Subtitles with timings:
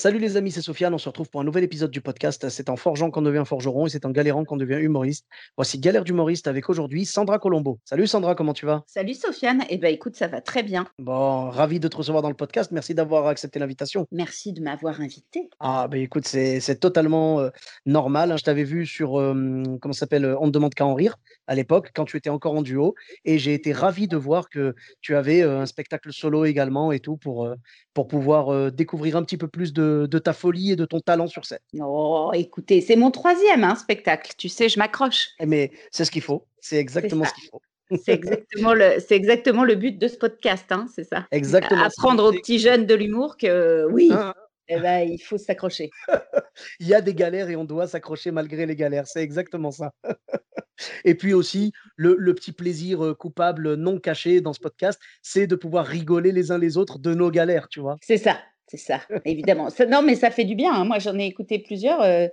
[0.00, 0.94] Salut les amis, c'est Sofiane.
[0.94, 2.48] On se retrouve pour un nouvel épisode du podcast.
[2.50, 5.26] C'est en forgeant qu'on devient forgeron et c'est en galérant qu'on devient humoriste.
[5.56, 7.80] Voici Galère d'humoriste avec aujourd'hui Sandra Colombo.
[7.84, 8.84] Salut Sandra, comment tu vas?
[8.86, 10.86] Salut Sofiane, eh ben écoute, ça va très bien.
[11.00, 12.70] Bon, ravi de te recevoir dans le podcast.
[12.70, 14.06] Merci d'avoir accepté l'invitation.
[14.12, 15.50] Merci de m'avoir invité.
[15.58, 17.50] Ah, ben écoute, c'est totalement euh,
[17.84, 18.30] normal.
[18.30, 18.36] hein.
[18.36, 21.16] Je t'avais vu sur, euh, comment ça s'appelle, euh, On ne demande qu'à en rire
[21.48, 22.94] à l'époque, quand tu étais encore en duo.
[23.24, 27.00] Et j'ai été ravi de voir que tu avais euh, un spectacle solo également et
[27.00, 27.54] tout pour, euh,
[27.94, 31.00] pour pouvoir euh, découvrir un petit peu plus de, de ta folie et de ton
[31.00, 31.58] talent sur scène.
[31.80, 34.32] Oh, écoutez, c'est mon troisième hein, spectacle.
[34.36, 35.30] Tu sais, je m'accroche.
[35.40, 36.46] Eh, Mais c'est ce qu'il faut.
[36.60, 37.62] C'est exactement ce qu'il faut.
[38.04, 41.26] C'est exactement le, c'est exactement le but de ce podcast, hein, c'est ça.
[41.30, 41.84] Exactement.
[41.84, 44.34] Apprendre aux petits jeunes de l'humour que oui, Hein,
[44.68, 45.88] eh ben, il faut s'accrocher.
[46.80, 49.06] Il y a des galères et on doit s'accrocher malgré les galères.
[49.06, 49.92] C'est exactement ça.
[51.04, 55.46] Et puis aussi, le, le petit plaisir euh, coupable non caché dans ce podcast, c'est
[55.46, 57.96] de pouvoir rigoler les uns les autres de nos galères, tu vois.
[58.02, 59.70] C'est ça, c'est ça, évidemment.
[59.70, 60.72] Ça- non, mais ça fait du bien.
[60.72, 60.84] hein.
[60.84, 62.26] Moi, j'en ai écouté plusieurs, euh,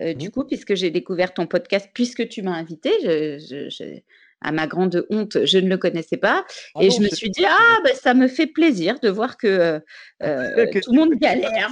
[0.00, 2.90] euh, du coup, puisque j'ai découvert ton podcast, puisque tu m'as invité.
[3.02, 4.00] Je, je- je-
[4.42, 6.46] à ma grande honte, je ne le connaissais pas.
[6.74, 9.46] Ah Et je me suis dit, ah, ben, ça me fait plaisir de voir que,
[9.46, 9.80] euh,
[10.22, 11.70] euh, que tout le monde galère.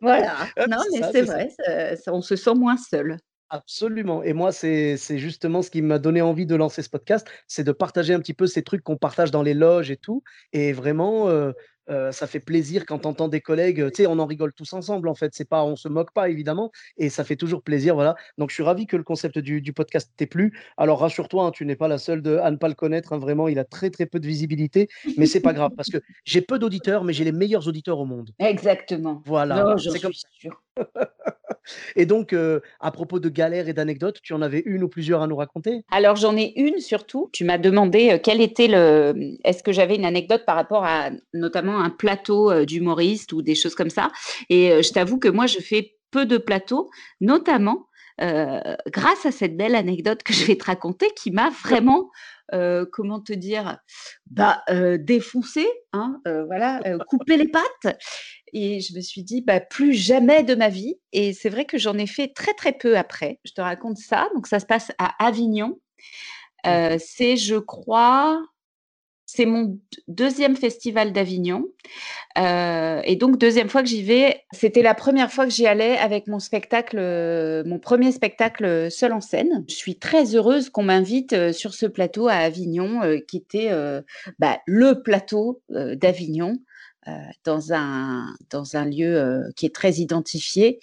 [0.00, 0.36] Voilà.
[0.56, 3.16] Ah, Non, mais c'est vrai, ça- ça- on se sent moins seul.
[3.50, 4.22] Absolument.
[4.22, 7.72] Et moi, c'est justement ce qui m'a donné envie de lancer ce podcast, c'est de
[7.72, 10.22] partager un petit peu ces trucs qu'on partage dans les loges et tout.
[10.52, 11.52] Et vraiment, euh,
[11.90, 14.52] euh, ça fait plaisir quand on entend des collègues, euh, tu sais, on en rigole
[14.52, 15.34] tous ensemble en fait.
[15.34, 18.14] C'est pas, on se moque pas évidemment, et ça fait toujours plaisir, voilà.
[18.38, 20.58] Donc je suis ravi que le concept du, du podcast t'ait plu.
[20.76, 23.12] Alors rassure-toi, hein, tu n'es pas la seule de, à ne pas le connaître.
[23.12, 24.88] hein, vraiment, il a très très peu de visibilité,
[25.18, 28.06] mais c'est pas grave parce que j'ai peu d'auditeurs, mais j'ai les meilleurs auditeurs au
[28.06, 28.30] monde.
[28.38, 29.22] Exactement.
[29.26, 30.62] Voilà, c'est comme suis sûre.
[31.96, 35.22] Et donc, euh, à propos de galères et d'anecdotes, tu en avais une ou plusieurs
[35.22, 35.84] à nous raconter?
[35.90, 37.30] Alors, j'en ai une surtout.
[37.32, 39.14] Tu m'as demandé euh, quel était le.
[39.44, 43.54] Est-ce que j'avais une anecdote par rapport à notamment un plateau euh, d'humoriste ou des
[43.54, 44.10] choses comme ça?
[44.50, 47.86] Et euh, je t'avoue que moi, je fais peu de plateaux, notamment
[48.18, 52.10] grâce à cette belle anecdote que je vais te raconter qui m'a vraiment.
[52.52, 53.78] euh, comment te dire
[54.30, 57.96] bah euh, défoncé hein, euh, voilà euh, couper les pattes.
[58.52, 60.96] Et je me suis dit bah plus jamais de ma vie.
[61.12, 63.40] Et c'est vrai que j'en ai fait très très peu après.
[63.44, 64.28] Je te raconte ça.
[64.34, 65.78] Donc ça se passe à Avignon.
[66.66, 68.42] Euh, c'est, je crois,
[69.34, 71.66] c'est mon deuxième festival d'Avignon.
[72.38, 75.96] Euh, et donc, deuxième fois que j'y vais, c'était la première fois que j'y allais
[75.98, 79.64] avec mon spectacle, euh, mon premier spectacle seul en scène.
[79.68, 83.70] Je suis très heureuse qu'on m'invite euh, sur ce plateau à Avignon, qui était
[84.38, 86.58] bah, le plateau d'Avignon,
[87.44, 90.78] dans, un, dans un lieu qui est très identifié,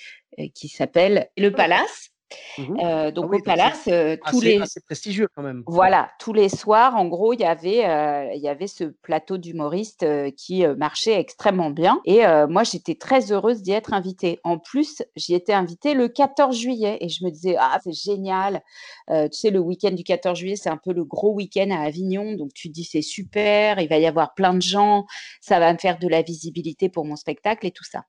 [0.53, 2.10] qui s'appelle le Palace.
[2.57, 2.77] Mhm.
[2.83, 4.61] Euh, donc, oui, au Palace, euh, tous assez, les.
[4.61, 5.63] assez prestigieux quand même.
[5.67, 9.37] Voilà, tous les soirs, en gros, il y avait, euh, il y avait ce plateau
[9.37, 10.05] d'humoristes
[10.35, 11.99] qui marchait extrêmement bien.
[12.05, 14.39] Et moi, j'étais très heureuse d'y être invitée.
[14.43, 18.61] En plus, j'y étais invitée le 14 juillet et je me disais, ah, c'est génial.
[19.09, 22.33] Tu sais, le week-end du 14 juillet, c'est un peu le gros week-end à Avignon.
[22.33, 25.05] Donc, tu te dis, c'est super, il va y avoir plein de gens,
[25.41, 28.03] ça va me faire de la visibilité pour mon spectacle et tout ça.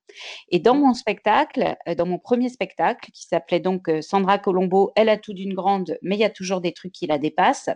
[0.50, 5.16] Et dans mon spectacle, dans mon premier spectacle, qui s'appelait donc Sandra Colombo, elle a
[5.16, 7.70] tout d'une grande, mais il y a toujours des trucs qui la dépassent,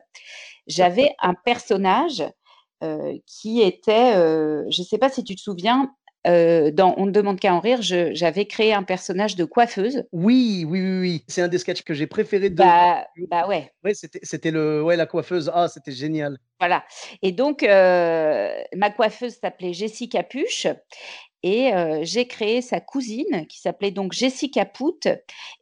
[0.66, 2.22] j'avais un personnage
[2.84, 5.90] euh, qui était, euh, je ne sais pas si tu te souviens,
[6.26, 10.04] euh, dans On ne demande qu'à en rire, j'avais créé un personnage de coiffeuse.
[10.12, 11.24] Oui, oui, oui, oui.
[11.28, 12.56] C'est un des sketchs que j'ai préféré de.
[12.56, 15.50] Bah, bah ouais, Ouais, c'était, c'était le, ouais, la coiffeuse.
[15.54, 16.38] Ah, c'était génial.
[16.58, 16.84] Voilà.
[17.22, 20.66] Et donc, euh, ma coiffeuse s'appelait Jessie Capuche.
[21.46, 25.06] Et euh, j'ai créé sa cousine qui s'appelait donc Jessica Pout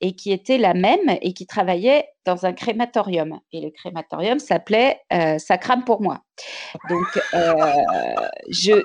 [0.01, 3.41] et qui était la même et qui travaillait dans un crématorium.
[3.53, 6.21] Et le crématorium s'appelait euh, Ça crame pour moi.
[6.89, 7.55] Donc, euh,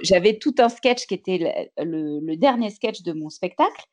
[0.04, 3.84] j'avais tout un sketch qui était le, dernier sketch de mon spectacle,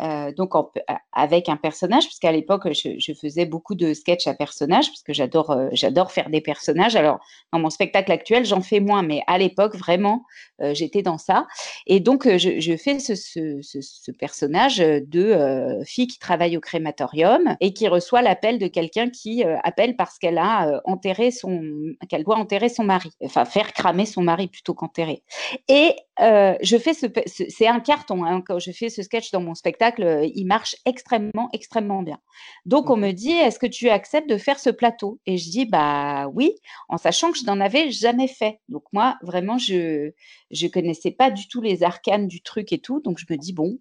[0.00, 0.70] euh, donc en-
[1.12, 5.50] avec un personnage, puisqu'à l'époque, je, faisais beaucoup de sketchs à personnages, parce que j'adore
[5.50, 6.94] euh, j'adore faire des personnages.
[6.96, 7.18] Alors,
[7.52, 10.24] dans mon spectacle actuel, j'en fais moins, mais à l'époque, vraiment,
[10.60, 11.46] euh, j'étais dans ça.
[11.86, 16.60] Et donc, euh, je, fais ce, ce- ce- personnage de euh, fille qui travaille au
[16.60, 21.94] crématorium et qui reçoit l'appel de quelqu'un quelqu'un qui appelle parce qu'elle a enterré son,
[22.08, 25.22] qu'elle doit enterrer son mari, enfin faire cramer son mari plutôt qu'enterrer.
[25.68, 29.54] Et je fais ce, c'est un carton hein, quand je fais ce sketch dans mon
[29.54, 32.18] spectacle, il marche extrêmement, extrêmement bien.
[32.64, 35.20] Donc on me dit, est-ce que tu acceptes de faire ce plateau?
[35.26, 36.54] Et je dis, bah oui,
[36.88, 38.60] en sachant que je n'en avais jamais fait.
[38.68, 40.12] Donc moi, vraiment, je
[40.50, 43.52] je connaissais pas du tout les arcanes du truc et tout, donc je me dis
[43.52, 43.78] bon,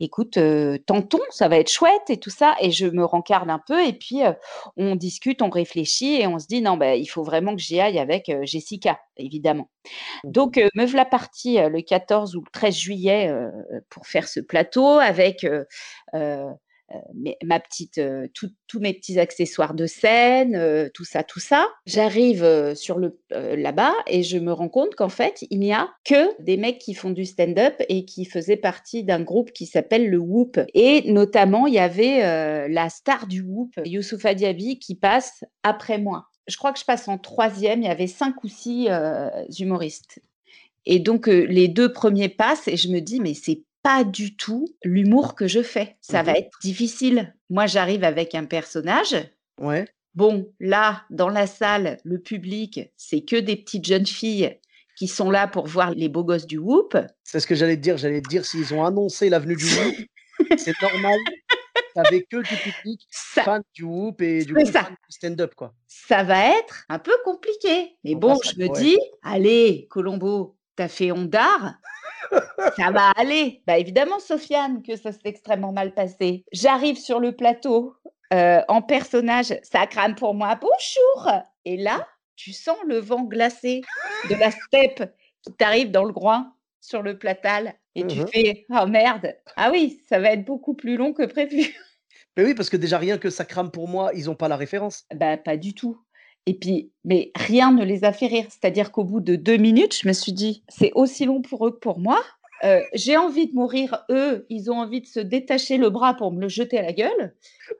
[0.00, 2.54] écoute, euh, tentons, ça va être chouette et tout ça.
[2.60, 4.32] Et je me rencarde un peu et puis euh,
[4.76, 7.80] on discute, on réfléchit et on se dit non, ben, il faut vraiment que j'y
[7.80, 9.70] aille avec euh, Jessica, évidemment.
[10.24, 13.34] Donc, me voilà partie le 14 ou le 13 juillet
[13.90, 15.46] pour faire ce plateau avec
[16.92, 21.66] euh, ma petite, euh, tous mes petits accessoires de scène, euh, tout ça, tout ça.
[21.86, 26.42] J'arrive sur le là-bas et je me rends compte qu'en fait, il n'y a que
[26.42, 30.18] des mecs qui font du stand-up et qui faisaient partie d'un groupe qui s'appelle le
[30.18, 30.60] Whoop.
[30.74, 36.26] Et notamment, il y avait la star du Whoop, Youssoufa Diaby, qui passe après moi.
[36.46, 37.82] Je crois que je passe en troisième.
[37.82, 38.88] Il y avait cinq ou six
[39.58, 40.20] humoristes.
[40.86, 44.66] Et donc, les deux premiers passent et je me dis, mais c'est pas du tout
[44.82, 45.96] l'humour que je fais.
[46.00, 47.34] Ça va mmh être difficile.
[47.50, 49.14] Moi, j'arrive avec un personnage.
[49.60, 49.86] Ouais.
[50.14, 54.58] Bon, là, dans la salle, le public, c'est que des petites jeunes filles
[54.96, 56.96] qui sont là pour voir les beaux gosses du Whoop.
[57.24, 57.98] C'est ce que j'allais te dire.
[57.98, 61.18] J'allais te dire, s'ils ont annoncé l'avenue du Whoop, c'est normal.
[61.94, 64.54] T'avais que du public fan du Whoop et du,
[65.10, 65.74] stand-up, quoi.
[65.88, 67.96] Ça va être un peu compliqué.
[68.02, 71.74] Mais bon, je me dis, allez, Colombo, t'as fait Ondar
[72.76, 73.62] ça va aller.
[73.66, 76.44] Bah évidemment, Sofiane, que ça s'est extrêmement mal passé.
[76.52, 77.94] J'arrive sur le plateau
[78.32, 80.58] euh, en personnage, ça crame pour moi.
[80.60, 81.32] Bonjour.
[81.64, 83.82] Et là, tu sens le vent glacé
[84.28, 85.04] de la steppe
[85.42, 89.36] qui t'arrive dans le groin sur le platal et tu mmh fais oh merde.
[89.56, 91.74] Ah oui, ça va être beaucoup plus long que prévu.
[92.36, 94.56] Mais oui, parce que déjà rien que ça crame pour moi, ils n'ont pas la
[94.56, 95.04] référence.
[95.14, 96.00] Bah pas du tout.
[96.46, 98.46] Et puis, mais rien ne les a fait rire.
[98.48, 101.70] C'est-à-dire qu'au bout de deux minutes, je me suis dit, c'est aussi long pour eux
[101.70, 102.22] que pour moi.
[102.64, 106.32] Euh, j'ai envie de mourir, eux, ils ont envie de se détacher le bras pour
[106.32, 107.34] me le jeter à la gueule.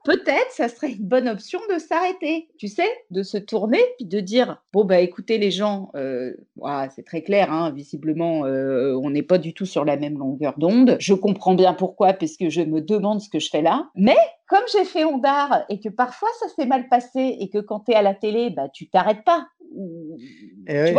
[0.04, 4.20] Peut-être, ça serait une bonne option de s'arrêter, tu sais, de se tourner puis de
[4.20, 6.34] dire bon bah écoutez les gens, euh,
[6.94, 10.54] c'est très clair, hein, visiblement euh, on n'est pas du tout sur la même longueur
[10.58, 10.96] d'onde.
[11.00, 13.88] Je comprends bien pourquoi, puisque je me demande ce que je fais là.
[13.94, 14.16] Mais
[14.48, 17.92] comme j'ai fait Ondar et que parfois ça s'est mal passé et que quand tu
[17.92, 19.46] es à la télé, bah tu t'arrêtes pas.
[20.66, 20.94] Eh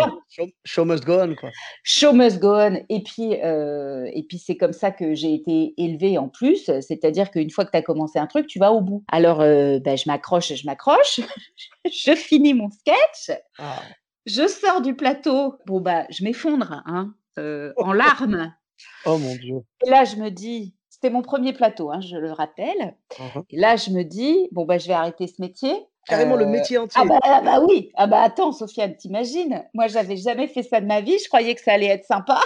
[0.66, 1.50] show, must go on, quoi.
[1.84, 2.84] Show must go on.
[2.90, 6.66] Et puis, euh, et puis c'est comme ça que j'ai été élevée en plus.
[6.82, 9.04] C'est-à-dire qu'une fois que tu as commencé un truc, tu vas au bout.
[9.12, 11.20] Alors, euh, ben, je m'accroche, je m'accroche.
[11.86, 13.38] je finis mon sketch.
[13.58, 13.82] Ah.
[14.26, 15.56] Je sors du plateau.
[15.66, 18.54] Bon, bah, je m'effondre hein, euh, en larmes.
[19.06, 19.56] Oh mon Dieu.
[19.86, 22.98] Et là, je me dis, c'était mon premier plateau, hein, je le rappelle.
[23.12, 23.44] Uh-huh.
[23.50, 25.74] Et là, je me dis, bon, bah, je vais arrêter ce métier.
[26.08, 27.02] Carrément le euh, métier entier.
[27.04, 27.92] Ah bah, ah bah, oui.
[27.96, 29.66] Ah bah attends, Sofiane, t'imagines?
[29.74, 31.18] Moi, j'avais jamais fait ça de ma vie.
[31.18, 32.42] Je croyais que ça allait être sympa.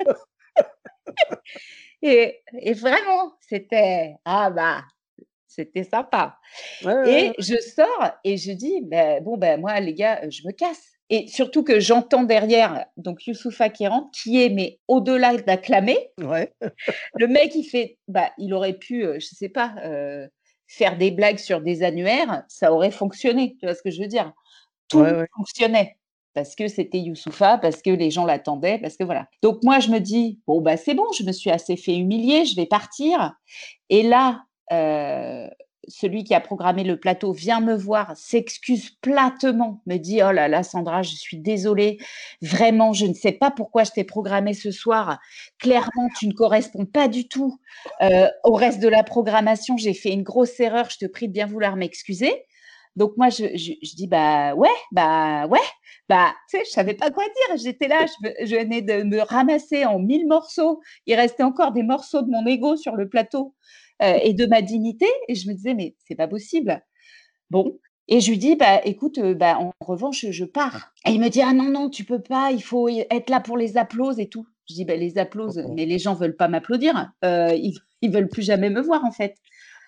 [2.02, 4.82] et, et, vraiment, c'était ah bah
[5.46, 6.38] c'était sympa.
[7.06, 10.90] et je sors et je dis ben bon ben moi les gars, je me casse.
[11.12, 15.98] Et surtout que j'entends derrière donc Youssoufa qui rentre, qui est mais au-delà d'acclamer.
[16.18, 16.54] Ouais.
[17.14, 19.74] le mec il fait bah il aurait pu, euh, je sais pas.
[19.84, 20.28] Euh,
[20.70, 23.56] faire des blagues sur des annuaires, ça aurait fonctionné.
[23.58, 24.32] Tu vois ce que je veux dire?
[24.88, 25.04] Tout
[25.36, 25.96] fonctionnait
[26.34, 29.26] parce que c'était Youssoufa, parce que les gens l'attendaient, parce que voilà.
[29.42, 32.44] Donc moi, je me dis, bon, bah c'est bon, je me suis assez fait humilier,
[32.44, 33.34] je vais partir.
[33.88, 35.48] Et là, euh,
[35.88, 40.48] celui qui a programmé le plateau vient me voir, s'excuse platement, me dit Oh là
[40.48, 41.98] là, Sandra, je suis désolée,
[42.42, 45.18] vraiment, je ne sais pas pourquoi je t'ai programmé ce soir.
[45.58, 47.58] Clairement, tu ne corresponds pas du tout
[48.02, 49.76] euh, au reste de la programmation.
[49.76, 52.44] J'ai fait une grosse erreur, je te prie de bien vouloir m'excuser.
[52.96, 53.44] Donc moi, je,
[53.96, 55.58] dis bah ouais, bah ouais,
[56.08, 57.56] bah tu sais, je savais pas quoi dire.
[57.56, 60.80] J'étais là, je, je, venais de me ramasser en mille morceaux.
[61.06, 63.54] Il restait encore des morceaux de mon ego sur le plateau.
[64.02, 65.06] Euh, et de ma dignité.
[65.28, 66.82] Et je me disais, mais c'est pas possible.
[67.50, 67.78] Bon.
[68.08, 70.92] Et je lui dis, bah, écoute, euh, bah, en revanche, je pars.
[71.06, 73.56] Et il me dit, ah non, non, tu peux pas, il faut être là pour
[73.56, 74.46] les applauses et tout.
[74.68, 77.12] Je dis, bah, les applauses, mais les gens veulent pas m'applaudir.
[77.24, 79.36] Euh, ils, ils veulent plus jamais me voir, en fait.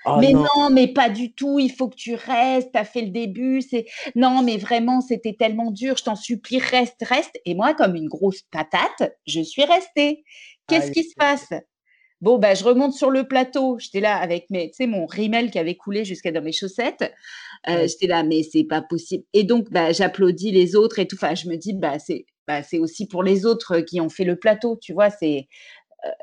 [0.04, 0.70] Oh mais non.
[0.72, 3.86] mais pas du tout, il faut que tu restes, tu as fait le début, c'est
[4.16, 7.38] non, mais vraiment, c'était tellement dur, je t'en supplie, reste, reste.
[7.44, 10.24] Et moi, comme une grosse patate, je suis restée.
[10.66, 11.52] Qu'est-ce qui se passe?
[12.22, 13.78] Bon, bah, je remonte sur le plateau.
[13.80, 17.12] J'étais là avec mes, tu sais, mon rimel qui avait coulé jusqu'à dans mes chaussettes.
[17.68, 19.24] Euh, j'étais là, mais c'est pas possible.
[19.34, 21.16] Et donc, bah, j'applaudis les autres et tout.
[21.16, 24.24] Enfin, je me dis, bah, c'est, bah, c'est aussi pour les autres qui ont fait
[24.24, 24.78] le plateau.
[24.80, 25.48] Tu vois, c'est,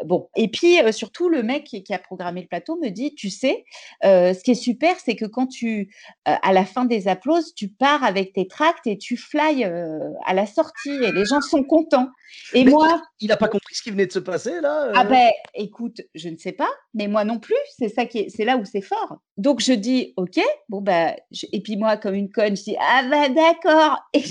[0.05, 3.65] bon, et puis surtout, le mec qui, a programmé le plateau me dit, tu sais,
[4.03, 5.93] ce qui est super, c'est que quand tu,
[6.25, 10.45] à la fin des applauses, tu pars avec tes tracts et tu fly à la
[10.45, 12.09] sortie et les gens sont contents.
[12.53, 14.91] Et moi, il n'a pas compris ce qui venait de se passer là.
[14.95, 17.55] Ah ben, écoute, je ne sais pas, mais moi non plus.
[17.77, 19.17] C'est ça qui, c'est là où c'est fort.
[19.37, 21.15] Donc je dis, ok, bon ben,
[21.51, 23.99] et puis moi comme une conne, je dis, ah ben d'accord.
[24.13, 24.23] Et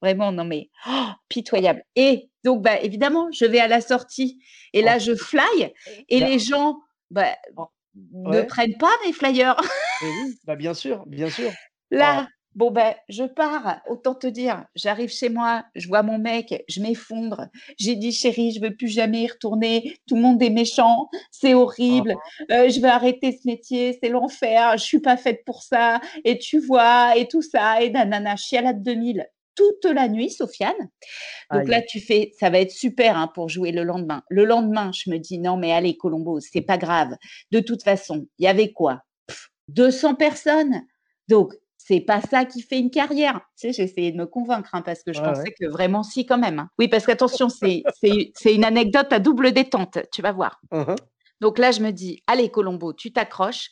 [0.00, 1.84] vraiment, non mais oh, pitoyable.
[1.96, 4.40] Et donc, bah, évidemment, je vais à la sortie
[4.72, 5.72] et là, je fly
[6.08, 6.78] et les gens
[7.10, 7.36] bah,
[7.94, 9.60] ne prennent pas mes flyers.
[10.02, 11.50] oui, bah, bien sûr, bien sûr.
[11.92, 16.64] Là, bon, ben, je pars, autant te dire, j'arrive chez moi, je vois mon mec,
[16.68, 17.48] je m'effondre.
[17.78, 19.98] J'ai dit, chérie, je veux plus jamais y retourner.
[20.06, 22.14] Tout le monde est méchant, c'est horrible.
[22.52, 24.78] Euh, je vais arrêter ce métier, c'est l'enfer.
[24.78, 26.00] Je suis pas faite pour ça.
[26.24, 29.26] Et tu vois, et tout ça, et nanana, chialade 2000
[29.60, 30.88] toute la nuit, Sofiane.
[31.52, 34.22] Donc là, tu fais, ça va être super hein, pour jouer le lendemain.
[34.30, 37.16] Le lendemain, je me dis, non, mais allez, Colombo, c'est pas grave.
[37.50, 39.02] De toute façon, il y avait quoi?
[39.68, 40.82] 200 personnes.
[41.28, 43.40] Donc, c'est pas ça qui fait une carrière.
[43.58, 46.24] Tu sais, j'ai essayé de me convaincre hein, parce que je pensais que vraiment si
[46.24, 46.60] quand même.
[46.60, 46.70] Hein.
[46.78, 47.82] Oui, parce qu'attention, c'est
[48.44, 50.60] une anecdote à double détente, tu vas voir.
[50.72, 50.96] Uh-huh.
[51.40, 53.70] Donc là, je me dis, allez Colombo, tu t'accroches,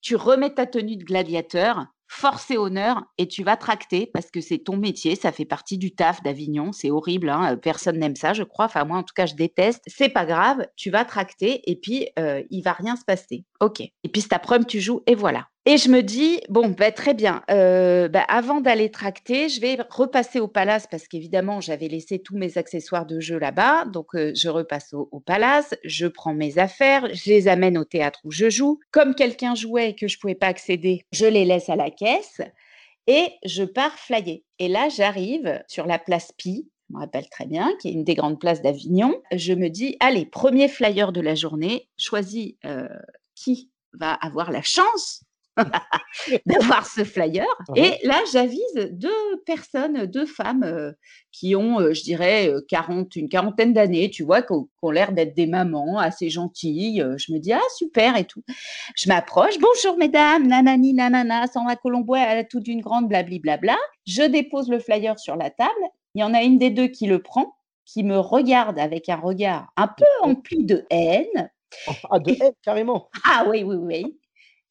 [0.00, 4.40] tu remets ta tenue de gladiateur, force et honneur et tu vas tracter parce que
[4.40, 8.32] c'est ton métier, ça fait partie du taf d'Avignon, c'est horrible, hein, personne n'aime ça,
[8.32, 8.66] je crois.
[8.66, 9.82] Enfin, moi, en tout cas, je déteste.
[9.86, 13.44] C'est pas grave, tu vas tracter et puis euh, il va rien se passer.
[13.60, 13.80] Ok.
[13.80, 15.48] Et puis cet après-midi, tu joues et voilà.
[15.68, 19.76] Et je me dis, bon, bah, très bien, euh, bah, avant d'aller tracter, je vais
[19.90, 23.84] repasser au palace parce qu'évidemment, j'avais laissé tous mes accessoires de jeu là-bas.
[23.86, 28.20] Donc, euh, je repasse au, palace, je prends mes affaires, je les amène au théâtre
[28.22, 28.78] où je joue.
[28.92, 31.90] Comme quelqu'un jouait et que je ne pouvais pas accéder, je les laisse à la
[31.90, 32.40] caisse
[33.08, 34.42] et je pars flyer.
[34.60, 38.04] Et là, j'arrive sur la place Pi, je me rappelle très bien, qui est une
[38.04, 39.20] des grandes places d'Avignon.
[39.32, 42.86] Je me dis, allez, premier flyer de la journée, choisis euh,
[43.34, 45.25] qui va avoir la chance
[46.46, 47.46] d'avoir ce flyer.
[47.74, 50.92] Et là, j'avise deux personnes, deux femmes euh,
[51.32, 55.12] qui ont, euh, je dirais, 40, euh, une quarantaine d'années, tu vois, qui ont, l'air
[55.12, 57.04] d'être des mamans assez gentilles.
[57.16, 58.42] Je me dis, ah, super et tout.
[58.94, 63.76] Je m'approche, bonjour mesdames, nanani, nanana, Sandra Colombo, elle a tout d'une grande blablabla.
[64.06, 65.70] Je dépose le flyer sur la table.
[66.14, 69.16] Il y en a une des deux qui le prend, qui me regarde avec un
[69.16, 71.50] regard un peu empli de haine.
[72.10, 73.08] Ah, de haine, carrément.
[73.24, 74.16] Ah oui, oui, oui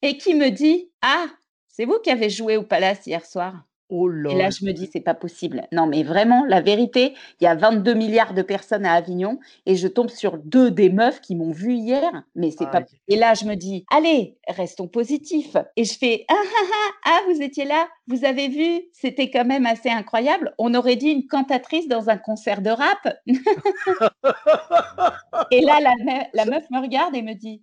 [0.02, 1.26] et qui me dit Ah,
[1.68, 4.32] c'est vous qui avez joué au Palace hier soir Oh là.
[4.32, 5.68] Et là, je me dis, c'est pas possible.
[5.70, 9.76] Non, mais vraiment, la vérité, il y a 22 milliards de personnes à Avignon et
[9.76, 12.24] je tombe sur deux des meufs qui m'ont vu hier.
[12.34, 12.82] Mais c'est pas.
[13.06, 15.56] Et là, je me dis, allez, restons positifs.
[15.76, 19.44] Et je fais, ah, ah, ah, ah, vous étiez là, vous avez vu, c'était quand
[19.44, 20.52] même assez incroyable.
[20.58, 23.06] On aurait dit une cantatrice dans un concert de rap.
[25.52, 25.94] et là, la,
[26.34, 27.62] la meuf me regarde et me dit,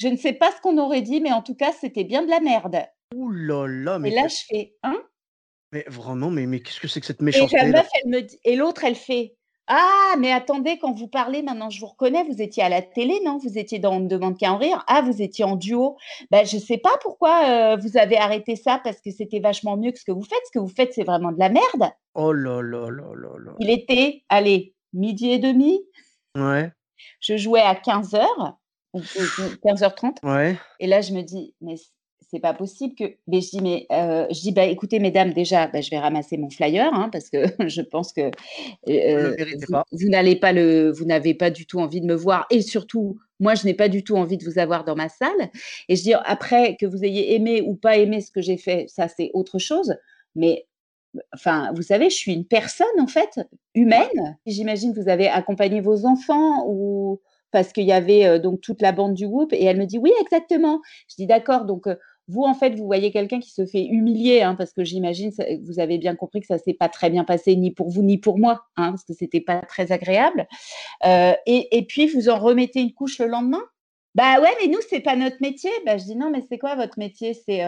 [0.00, 2.30] je ne sais pas ce qu'on aurait dit, mais en tout cas, c'était bien de
[2.30, 2.86] la merde.
[3.14, 4.10] Ouh là là, mais.
[4.10, 4.96] Et là, je fais, hein?
[5.72, 8.56] Mais vraiment, mais, mais qu'est-ce que c'est que cette méchanceté Et elle me dit, et
[8.56, 12.62] l'autre, elle fait, ah, mais attendez, quand vous parlez, maintenant je vous reconnais, vous étiez
[12.62, 13.38] à la télé, non?
[13.38, 14.82] Vous étiez dans On ne demande qu'à en rire.
[14.88, 15.96] Ah, vous étiez en duo.
[16.30, 19.76] Ben, je ne sais pas pourquoi euh, vous avez arrêté ça, parce que c'était vachement
[19.76, 20.40] mieux que ce que vous faites.
[20.46, 21.92] Ce que vous faites, c'est vraiment de la merde.
[22.14, 23.52] Oh là là là là là.
[23.60, 25.80] Il était, allez, midi et demi.
[26.36, 26.72] Ouais.
[27.20, 28.59] Je jouais à 15 heures.
[28.94, 30.16] 15h30.
[30.22, 30.56] Ouais.
[30.78, 31.76] Et là, je me dis, mais
[32.30, 33.04] c'est pas possible que.
[33.26, 36.36] Mais je dis, mais euh, je dis, bah écoutez, mesdames, déjà, bah, je vais ramasser
[36.36, 38.30] mon flyer, hein, parce que je pense que
[38.88, 39.36] euh,
[39.92, 43.18] vous, n'allez pas le, vous n'avez pas du tout envie de me voir, et surtout,
[43.40, 45.50] moi, je n'ai pas du tout envie de vous avoir dans ma salle.
[45.88, 48.86] Et je dis, après que vous ayez aimé ou pas aimé ce que j'ai fait,
[48.88, 49.94] ça c'est autre chose.
[50.34, 50.66] Mais
[51.34, 53.40] Enfin, vous savez, je suis une personne en fait
[53.74, 54.38] humaine.
[54.46, 57.20] J'imagine que vous avez accompagné vos enfants ou
[57.50, 60.12] parce qu'il y avait donc toute la bande du groupe et elle me dit oui
[60.20, 60.80] exactement.
[61.08, 61.86] Je dis d'accord donc
[62.28, 65.32] vous en fait vous voyez quelqu'un qui se fait humilier hein, parce que j'imagine
[65.64, 68.18] vous avez bien compris que ça s'est pas très bien passé ni pour vous ni
[68.18, 70.46] pour moi hein, parce que c'était pas très agréable
[71.04, 73.62] et, et, puis vous en remettez une couche le lendemain?
[74.14, 75.70] Bah ouais mais nous c'est pas notre métier.
[75.86, 77.34] Bah je dis non mais c'est quoi votre métier?
[77.34, 77.64] C'est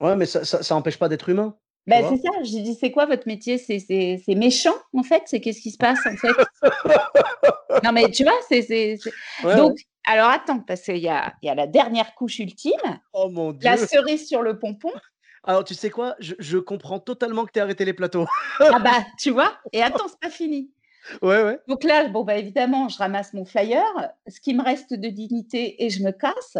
[0.00, 1.56] Ouais mais ça, ça, ça empêche pas d'être humain.
[1.88, 3.56] Ben, c'est ça, j'ai dit, c'est quoi votre métier?
[3.58, 5.22] C'est méchant, en fait?
[5.26, 6.34] C'est qu'est-ce qui se passe, en fait?
[7.84, 8.98] Non, mais tu vois, c'est.
[9.42, 12.72] Donc, alors attends, parce qu'il y a, y a la dernière couche ultime.
[13.12, 14.90] Oh mon Dieu La cerise sur le pompon.
[15.44, 16.16] Alors, tu sais quoi?
[16.18, 18.26] Je, je, comprends totalement que tu aies arrêté les plateaux.
[18.58, 19.52] ah bah, tu vois?
[19.72, 20.70] Et attends, c'est pas fini.
[21.68, 23.84] Donc là, bon, bah, évidemment, je ramasse mon flyer,
[24.26, 26.56] ce qui me reste de dignité et je me casse.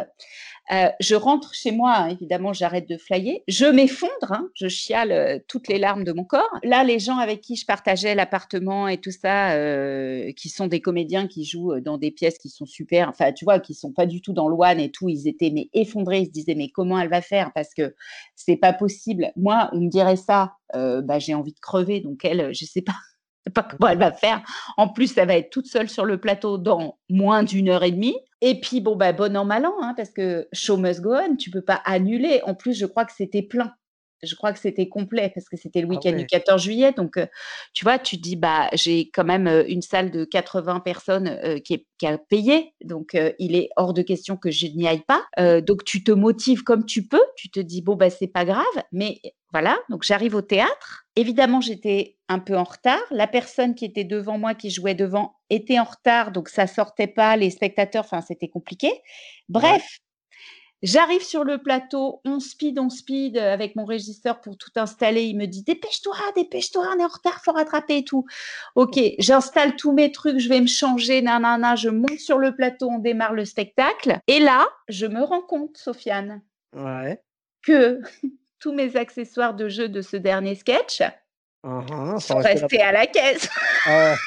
[0.71, 3.41] Euh, je rentre chez moi, hein, évidemment, j'arrête de flyer.
[3.49, 6.51] Je m'effondre, hein, je chiale euh, toutes les larmes de mon corps.
[6.63, 10.81] Là, les gens avec qui je partageais l'appartement et tout ça, euh, qui sont des
[10.81, 14.07] comédiens qui jouent dans des pièces qui sont super, enfin, tu vois, qui sont pas
[14.07, 16.99] du tout dans l'ouane et tout, ils étaient mais effondrés, ils se disaient mais comment
[16.99, 17.51] elle va faire?
[17.55, 17.95] Parce que
[18.37, 19.33] c'est pas possible.
[19.37, 22.95] Moi, on me dirait ça, bah, j'ai envie de crever, donc elle, je sais pas
[23.51, 24.43] pas comment elle va faire.
[24.77, 27.91] En plus, ça va être toute seule sur le plateau dans moins d'une heure et
[27.91, 28.17] demie.
[28.41, 31.37] Et puis, bon, bah, bon an, mal an, hein, parce que show must go on,
[31.37, 32.41] tu peux pas annuler.
[32.45, 33.73] En plus, je crois que c'était plein.
[34.23, 36.93] Je crois que c'était complet parce que c'était le ah week-end du 14 juillet.
[36.93, 37.27] Donc, euh,
[37.73, 41.59] tu vois, tu dis, bah, j'ai quand même euh, une salle de 80 personnes euh,
[41.59, 42.75] qui, est, qui, a payé.
[42.85, 45.25] Donc, il est hors de question que je n'y aille pas.
[45.61, 47.25] donc, tu te motives comme tu peux.
[47.37, 48.65] Tu te dis, bon, bah, c'est pas grave.
[48.93, 49.21] Mais
[49.53, 51.07] voilà, donc j'arrive au théâtre.
[51.17, 53.01] Évidemment, j'étais un peu en retard.
[53.11, 57.07] La personne qui était devant moi, qui jouait devant, était en retard, donc ça sortait
[57.07, 57.37] pas.
[57.37, 58.91] Les spectateurs, enfin, c'était compliqué.
[59.49, 60.01] Bref,
[60.83, 65.25] j'arrive sur le plateau, on speed, on speed avec mon régisseur pour tout installer.
[65.25, 68.27] Il me dit dépêche-toi, dépêche-toi, on est en retard, faut rattraper et tout.
[68.75, 72.89] Ok, j'installe tous mes trucs, je vais me changer, nanana, je monte sur le plateau,
[72.91, 74.19] on démarre le spectacle.
[74.27, 76.43] Et là, je me rends compte, Sofiane,
[77.63, 78.01] que
[78.61, 81.03] tous mes accessoires de jeu de ce dernier sketch
[81.65, 83.49] uh-huh, sont restés à la caisse.
[83.87, 84.15] Ah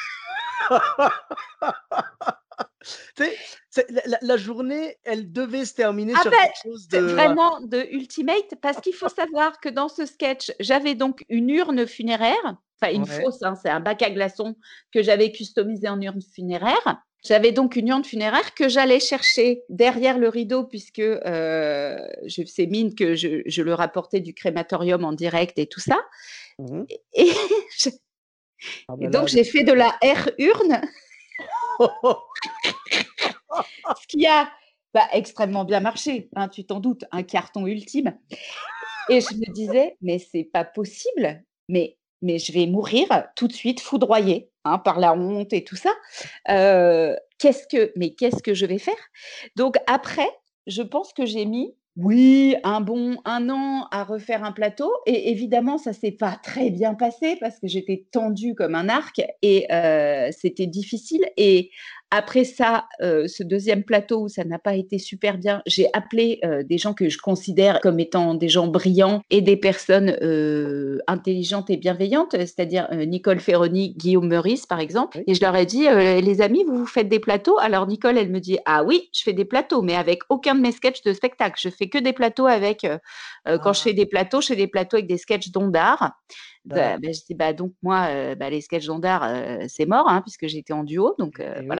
[4.21, 8.55] la, journée, elle devait se terminer ah sur ben, quelque chose de vraiment de ultimate
[8.61, 13.05] parce qu'il faut savoir que dans ce sketch, j'avais donc une urne funéraire, enfin une
[13.05, 14.55] fausse, hein, c'est un bac à glaçons
[14.93, 17.01] que j'avais customisé en urne funéraire.
[17.23, 22.65] J'avais donc une urne funéraire que j'allais chercher derrière le rideau puisque euh, je sais
[22.65, 25.99] mine que je, le rapportais du crématorium en direct et tout ça.
[26.57, 26.83] Mmh
[27.13, 27.29] et,
[28.87, 30.81] ah bah donc j'ai fait de la air urne,
[32.91, 34.49] ce qui a
[34.93, 38.17] bah, extrêmement bien marché, hein, tu t'en doutes, un carton ultime.
[39.09, 43.53] Et je me disais, mais c'est pas possible, mais mais je vais mourir tout de
[43.53, 45.91] suite foudroyée hein, par la honte et tout ça.
[46.49, 48.93] Euh, qu'est-ce que, mais qu'est-ce que je vais faire?
[49.55, 50.29] Donc après,
[50.67, 55.29] je pense que j'ai mis oui, un bon un an à refaire un plateau et
[55.29, 59.67] évidemment ça s'est pas très bien passé parce que j'étais tendue comme un arc et
[59.73, 61.69] euh, c'était difficile et
[62.13, 66.39] après ça, euh, ce deuxième plateau où ça n'a pas été super bien, j'ai appelé
[66.43, 70.99] euh, des gens que je considère comme étant des gens brillants et des personnes euh,
[71.07, 75.23] intelligentes et bienveillantes, c'est-à-dire Nicole Ferroni, Guillaume Meurice par exemple.
[75.25, 77.57] Et je leur ai dit, les amis, vous vous faites des plateaux?
[77.59, 80.59] Alors Nicole, elle me dit, ah oui, je fais des plateaux, mais avec aucun de
[80.59, 81.57] mes sketchs de spectacle.
[81.61, 83.83] Je fais que des plateaux avec, quand je ah.
[83.83, 86.11] fais des plateaux, je fais des plateaux avec des sketchs d'art.
[86.65, 89.29] Bah, bah, je dis, bah, donc moi, bah, les sketchs d'art,
[89.69, 91.15] c'est mort, hein, puisque j'étais en duo.
[91.17, 91.79] Donc voilà.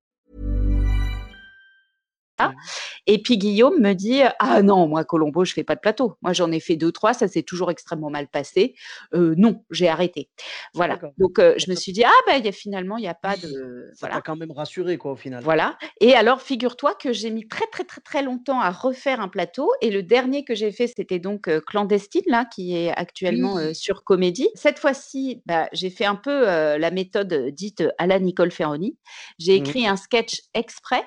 [3.07, 6.15] Et puis Guillaume me dit Ah non, moi, Colombo, je fais pas de plateau.
[6.21, 8.75] Moi, j'en ai fait deux, trois, ça s'est toujours extrêmement mal passé.
[9.13, 10.29] Euh, non, j'ai arrêté.
[10.73, 10.99] Voilà.
[11.17, 13.37] Donc, euh, je me suis dit Ah, ben, y a, finalement, il n'y a pas
[13.37, 13.89] de.
[13.93, 15.43] Ça t'a quand même rassuré, quoi, au final.
[15.43, 15.77] Voilà.
[15.99, 19.71] Et alors, figure-toi que j'ai mis très, très, très, très longtemps à refaire un plateau.
[19.81, 24.03] Et le dernier que j'ai fait, c'était donc euh, Clandestine, là, qui est actuellement sur
[24.03, 24.49] Comédie.
[24.55, 28.97] Cette fois-ci, bah, j'ai fait un peu la méthode dite à la Nicole Ferroni.
[29.39, 29.63] J'ai mmh.
[29.63, 31.03] écrit un sketch exprès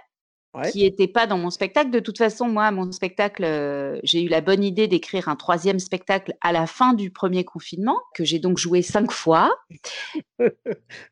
[0.71, 1.91] qui n'était pas dans mon spectacle.
[1.91, 5.79] De toute façon, moi, mon spectacle, euh, j'ai eu la bonne idée d'écrire un troisième
[5.79, 9.55] spectacle à la fin du premier confinement, que j'ai donc joué cinq fois.
[10.39, 10.47] oui,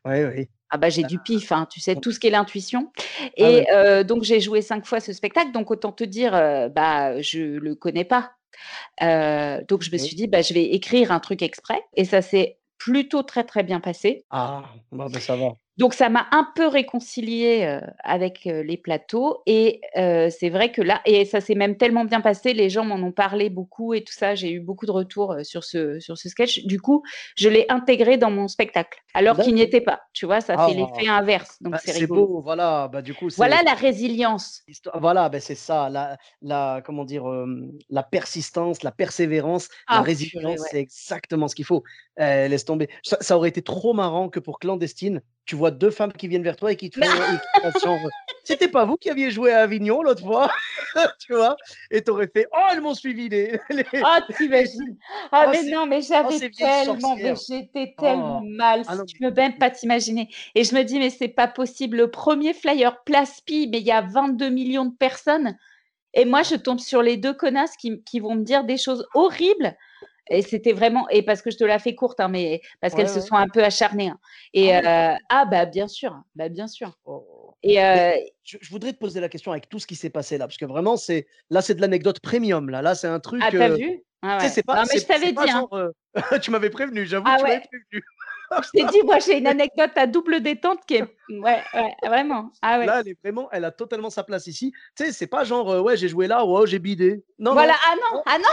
[0.05, 0.49] oui.
[0.69, 2.91] Ah bah j'ai du pif, hein, tu sais, tout ce qui est l'intuition.
[2.97, 6.67] Ah Et euh, donc j'ai joué cinq fois ce spectacle, donc autant te dire, euh,
[6.67, 8.31] bah je le connais pas.
[8.99, 12.57] donc je me suis dit, bah je vais écrire un truc exprès, et ça s'est
[12.79, 14.25] plutôt très très bien passé.
[14.31, 15.53] Ah, bah, ça va.
[15.77, 21.25] Donc ça m'a un peu réconciliée, avec, les plateaux et c'est vrai que là et
[21.25, 24.35] ça s'est même tellement bien passé, les gens m'en ont parlé beaucoup et tout ça.
[24.35, 26.65] J'ai eu beaucoup de retours, sur ce sur ce sketch.
[26.65, 27.01] Du coup,
[27.35, 30.41] je l'ai intégré dans mon spectacle, alors qu'il n'y était pas, tu vois?
[30.41, 31.17] Ça fait l'effet Ah!
[31.17, 34.61] inverse, donc Bah, c'est beau, voilà, bah, du coup, Voilà la résilience.
[34.93, 37.23] Voilà, beh, c'est ça, la la comment dire?
[37.89, 40.67] La persistance, la persévérance, la Ah purée, résilience, ouais.
[40.71, 41.83] c'est exactement ce qu'il faut.
[42.19, 42.89] Eh, laisse tomber.
[43.03, 46.43] Ça ça aurait été trop marrant que pour Clandestine, tu vois 2 femmes qui viennent
[46.43, 47.99] vers toi et qui te font
[48.45, 50.49] «C'était pas vous qui aviez joué à Avignon l'autre fois?»
[51.19, 51.55] tu vois?
[51.91, 54.97] Et tu aurais fait: «Oh, elles m'ont suivi les les Oh, tu imagines?
[55.31, 58.43] Ah oh, mais non, mais oh, j'avais vieilles tellement mais sorcières!» j'étais tellement Oh!
[58.43, 61.97] mal, Ah tu peux même pas t'imaginer et je me dis: «Mais c'est pas possible,
[61.97, 65.57] le 1er flyer Place Pi, mais il y a 22 000 000 de personnes
[66.15, 69.07] et moi je tombe sur les 2 connasses qui qui vont me dire des choses
[69.15, 69.75] horribles»
[70.29, 73.07] et c'était vraiment et parce que je te la fais courte, hein, mais parce qu'elles
[73.07, 73.27] Ouais, se ouais.
[73.27, 75.17] sont un peu acharnées, hein Ah et ouais, carrément.
[75.29, 77.55] ah bah, bien sûr, bah, bien sûr Oh!
[77.63, 80.09] et Mais heu je je voudrais te poser la question avec tout ce qui s'est
[80.09, 82.81] passé là, parce que vraiment c'est là, c'est de l'anecdote premium là.
[82.81, 84.03] Là, c'est un Ah, truc, tu as heu, vu?
[84.21, 84.49] Ah tu sais, ouais.
[84.49, 85.67] c'est pas Non mais je t'avais dit, hein.
[85.69, 85.91] genre, heu
[86.41, 87.67] tu m'avais prévenu, j'avoue Ah tu m'avais ouais.
[87.67, 88.03] prévenu.
[88.63, 92.51] Je t'ai dit, moi j'ai une anecdote à double détente qui est ouais, ouais, vraiment.
[92.61, 92.85] Ah ouais.
[92.85, 94.71] Là, elle est vraiment elle a totalement sa place ici.
[94.95, 97.23] Tu sais, c'est pas genre, «Ouais, j'ai joué là, oh, j'ai bidé».
[97.39, 98.45] Non, Voilà, non, ah non, ah non!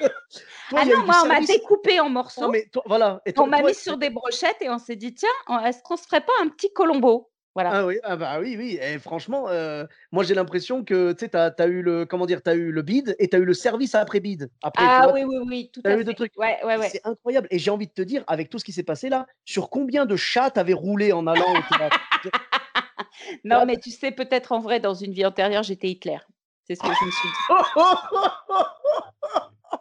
[0.70, 3.62] toi, Ah non, moi on m'a découpé en morceaux mais toi voilà et on m'a
[3.62, 5.28] mis sur des brochettes et on s'est dit: «Tiens,
[5.64, 7.70] est-ce qu'on se ferait pas un petit colombo?» Voilà.
[7.72, 11.34] Ah oui, ah bah, oui, oui et franchement, heu, moi j'ai l'impression que, tu sais,
[11.34, 12.42] as eu le comment dire?
[12.44, 15.36] As eu le bide et tu as eu le service après tu Ah oui, oui,
[15.46, 16.16] oui, tout as à eu 2 fait.
[16.16, 16.90] trucs Ouais, ouais, ouais.
[16.90, 19.26] c'est incroyable et j'ai envie de te dire, avec tout ce qui s'est passé là,
[19.46, 21.56] sur combien de chats tu avais roulé en allant au
[23.44, 26.18] Non, mais tu sais, peut-être en vrai, dans une vie antérieure, j'étais Hitler.
[26.64, 27.34] C'est ce que je me suis dit.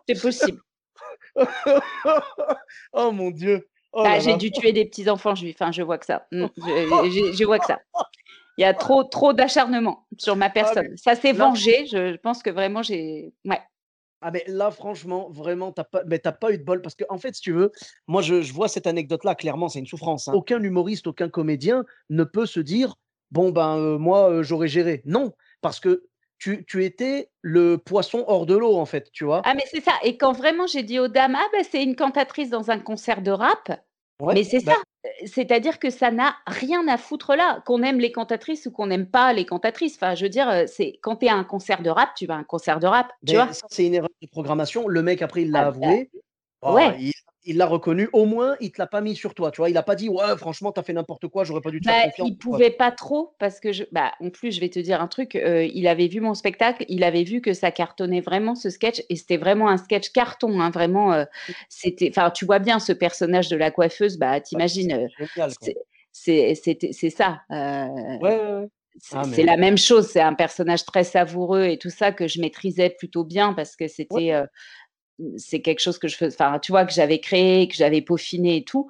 [0.08, 0.62] C'est possible.
[2.94, 3.70] Oh mon Dieu!
[3.94, 4.38] Oh Bah, là j'ai là!
[4.38, 6.28] dû tuer des petits enfants juifs, hein, je vois que ça.
[6.32, 7.80] Mmh, je vois que ça.
[8.58, 10.96] Il y a trop trop d'acharnement sur ma Ah mais personne.
[10.98, 13.62] Ça s'est là vengé, je pense que vraiment j'ai ouais.
[14.22, 17.18] Ah mais là franchement, vraiment, tu as pas mais pas eu de bol parce qu'en
[17.18, 17.72] fait, si tu veux,
[18.08, 20.36] moi je je vois cette anecdote-là, clairement, c'est une souffrance, hein.
[20.36, 22.96] Aucun humoriste, aucun comédien ne peut se dire:
[23.32, 25.02] «Bon ben, heu, moi, heu, j'aurais géré».
[25.06, 26.04] Non, parce que
[26.39, 29.48] tu tu étais le poisson hors de l'eau, en fait, tu vois?
[29.48, 31.95] Ah mais c'est ça et quand vraiment j'ai dit aux dames: «Ah bah, c'est une
[31.95, 33.71] cantatrice dans un concert de rap»,
[34.19, 37.62] Ouais, mais c'est ça, bah heu, c'est-à-dire que ça n'a rien à foutre là.
[37.65, 40.65] Qu'on aime les cantatrices ou qu'on n'aime pas les cantatrices, enfin, je veux dire, heu,
[40.67, 42.88] c'est quand tu es à un concert de rap, tu vas à un concert de
[42.88, 43.54] rap, tu vois?
[43.54, 44.88] ça, c'est une erreur de programmation.
[44.88, 46.12] Le mec après, il Ah l'a bah, avoué.
[46.62, 46.98] Oh, ouais.
[46.98, 47.12] il
[47.45, 48.10] il l'a reconnu.
[48.13, 49.69] Au moins, il te l'a pas mis sur toi, tu vois?
[49.69, 51.86] Il a pas dit: «Ouais, franchement, tu as fait n'importe quoi, j'aurais pas dû te
[51.86, 54.69] faire Bah, confiance» il pouvait pas trop parce que je bah, en plus, je vais
[54.69, 57.69] te dire un truc, heu, il avait vu mon spectacle, il avait vu que ça
[57.69, 61.25] cartonnait vraiment ce sketch et c'était vraiment un sketch carton, hein, vraiment, heu,
[61.67, 64.67] c'était enfin, tu vois bien ce personnage de la coiffeuse, bah, tu Bah,
[66.12, 67.41] c'est ça,
[68.19, 71.89] Ouais, ouais, c'est Ah mais la même chose, c'est un personnage très savoureux et tout
[71.89, 74.47] ça que je maîtrisais plutôt bien parce que c'était, heu, mmh,
[75.38, 78.58] c'est quelque chose que je fais enfin, tu vois, que j'avais créé, que j'avais peaufiné
[78.58, 78.89] et tout.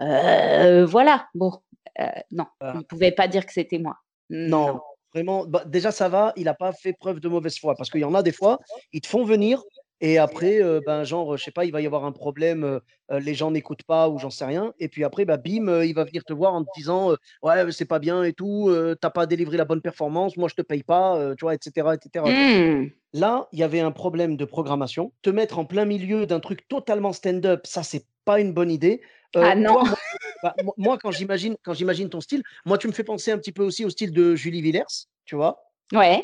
[0.00, 1.52] Heu, voilà, bon,
[2.00, 2.74] heu, non, Ah.
[2.76, 3.96] il pouvait pas dire que c'était moi.
[4.30, 4.66] Non.
[4.66, 4.80] Non,
[5.14, 8.00] vraiment, bah, déjà ça va, il a pas fait preuve de mauvaise foi parce qu'il
[8.00, 8.58] y en a des fois,
[8.92, 9.62] ils te font venir
[10.00, 12.80] et après, heu, ben, genre, heu, je sais pas, il va y avoir un problème,
[13.10, 16.04] les gens n'écoutent pas ou j'en sais rien et puis après, bah, bim, il va
[16.04, 19.10] venir te voir en te disant, «Ouais, c'est pas bien et tout, heu, tu as
[19.10, 21.54] pas délivré la bonne performance, moi je te paye pas», tu vois?
[21.54, 22.46] Et cetera et cetera, quoi.
[22.52, 22.90] Mmh.
[23.12, 25.12] Là, il y avait un problème de programmation.
[25.22, 29.02] Te mettre en plein milieu d'un truc totalement stand-up, ça, c'est pas une bonne idée.
[29.34, 29.76] Ah non.
[29.80, 29.84] moi
[30.42, 33.52] bah, moi quand j'imagine quand j'imagine ton style, moi, tu me fais penser un petit
[33.52, 35.58] peu aussi au style de Julie Villers, tu vois?
[35.92, 36.20] Ouais.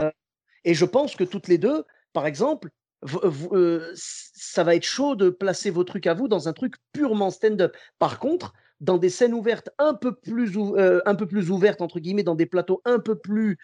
[0.64, 2.70] Et je pense que toutes les 2, par exemple,
[3.04, 6.74] heu, ç ça va être chaud de placer vos trucs à vous dans un truc
[6.92, 7.76] purement stand-up.
[7.98, 12.00] Par contre, dans des scènes ouvertes un peu plus heu, un peu plus «ouvertes» entre
[12.00, 13.58] guillemets, dans des plateaux un peu plus,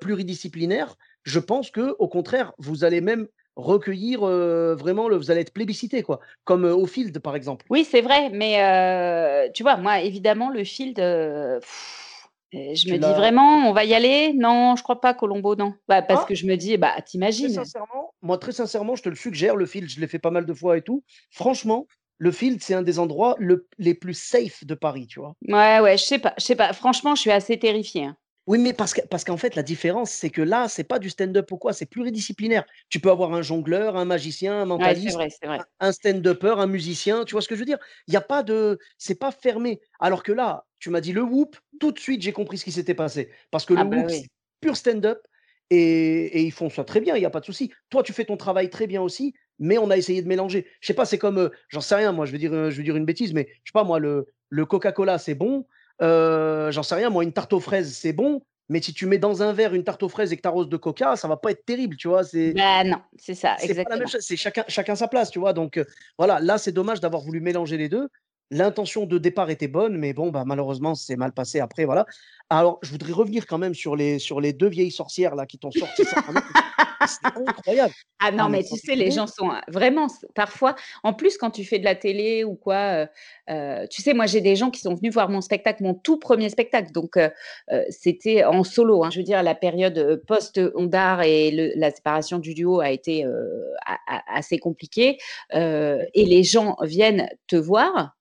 [0.00, 6.20] pluridisciplinaires, je pense qu'au contraire, vous allez même recueillir, vraiment vous allez être plébiscité, quoi.
[6.44, 7.66] Comme, au Field, par exemple.
[7.70, 10.98] Oui, c'est vrai, mais tu vois, moi, évidemment, le Field,
[12.52, 14.32] et je me dis: «Vraiment, on va y aller?
[14.34, 15.74] Non, je crois pas Colombo, non».
[15.88, 16.26] Bah, parce ah!
[16.26, 19.14] que je me dis: «Bah, tu Très imagines?» sincèrement, moi, très sincèrement, je te le
[19.16, 21.04] suggère, le Field, je l'ai fait pas mal de fois et tout.
[21.30, 21.86] Franchement,
[22.18, 25.36] le Field, c'est un des endroits le les plus safe de Paris, tu vois?
[25.48, 26.72] Ouais, ouais, je sais pas je sais pas.
[26.72, 28.16] Franchement, je suis assez terrifiée, hein.
[28.46, 31.10] Oui, mais parce que parce qu'en fait, la différence, c'est que là, c'est pas du
[31.10, 32.64] stand-up ou quoi, c'est pluridisciplinaire.
[32.88, 35.64] Tu peux avoir un jongleur, un magicien, un Ouais, mentaliste, vrai, un vrai.
[35.80, 37.78] un stand-upper, un musicien, tu vois ce que je veux dire?
[38.06, 39.80] Il y a pas de c'est pas fermé.
[40.00, 42.72] Alors que là, tu m'as dit le Whoop, tout de suite, j'ai compris ce qui
[42.72, 43.30] s'était passé.
[43.50, 44.22] Parce que Ah le bah, Whoop, oui.
[44.22, 44.28] c'est
[44.60, 45.26] pur stand-up
[45.70, 47.72] et et ils font ça très bien, il y a pas de souci.
[47.90, 50.66] Toi, tu fais ton travail très bien aussi, mais on a essayé de mélanger.
[50.80, 52.82] Je sais pas, c'est comme, heu, j'en sais rien moi, je vais dire, je vais
[52.82, 55.66] dire une bêtise, mais je sais pas moi, le le Coca-Cola, c'est bon,
[56.00, 59.42] j'en sais rien, moi, une tarte aux fraises, c'est bon, mais si tu mets dans
[59.42, 61.50] un verre une tarte aux fraises et que tu arroses de coca, ça va pas
[61.50, 62.24] être terrible, tu vois?
[62.24, 64.06] C'est Bah, non, c'est ça, c'est pas la même exactement.
[64.08, 65.52] chose, c'est chacun chacun sa place, tu vois?
[65.52, 65.78] Donc,
[66.16, 68.08] voilà, là, c'est dommage d'avoir voulu mélanger les 2.
[68.50, 72.06] L'intention de départ était bonne, mais bon, bah, malheureusement, c'est mal passé après, voilà.
[72.48, 75.58] Alors, je voudrais revenir quand même sur les sur les 2 vieilles sorcières là qui
[75.58, 76.16] t'ont sorti ça,
[77.36, 77.94] incroyable.
[78.20, 81.50] Ah non, Non, mais tu sais, les gens sont, heu, vraiment parfois en plus, quand
[81.52, 83.08] tu fais de la télé ou quoi, heu
[83.50, 86.18] heu, tu sais, moi, j'ai des gens qui sont venus voir mon spectacle, mon tout
[86.18, 87.30] 1er spectacle, donc heu,
[87.90, 89.10] c'était en solo, hein.
[89.10, 93.72] Je veux dire la période, post-Ondar et le la séparation du duo a été, heu,
[93.86, 95.18] a a assez compliquée,
[95.52, 98.16] et les gens viennent te voir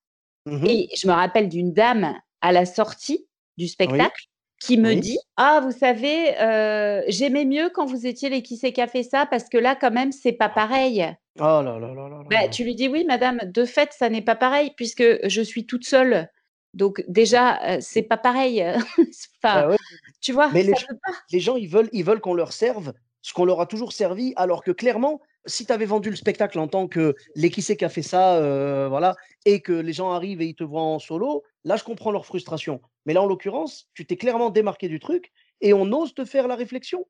[0.48, 0.68] Mmh mh.
[0.70, 4.26] et je me rappelle d'une dame à la sortie du Oui, spectacle
[4.60, 5.00] qui me oui.
[5.02, 8.88] dit: «Ah, vous savez, heu, j'aimais mieux quand vous étiez les Qui c'est qui a
[8.88, 11.06] fait ça parce que là, quand même, c'est pas pareil».
[11.40, 14.10] Oh là là là là là Bah, tu lui dis: «Oui madame, de fait, ça
[14.10, 16.30] n'est pas pareil puisque je suis toute seule,
[16.74, 18.64] donc déjà, heu, c'est pas pareil».
[19.44, 19.78] Enfin, Bah, ouais,
[20.22, 20.50] tu vois?
[20.52, 21.14] mais les Ça gens peut pas.
[21.32, 22.94] les gens, ils veulent ils veulent qu'on leur serve
[23.28, 26.58] ce qu'on leur a toujours servi, alors que clairement, si tu avais vendu le spectacle
[26.60, 29.92] en tant que les Qui c'est qui a fait ça, heu, voilà et que les
[29.92, 32.82] gens arrivent et ils te voient en solo, là, je comprends leur frustration.
[33.06, 36.48] Mais là, en l'occurrence, tu t'es clairement démarqué du truc et on ose te faire
[36.48, 37.06] la réflexion.